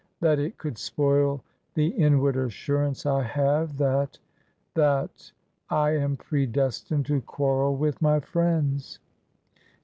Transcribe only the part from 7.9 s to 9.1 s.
my friends."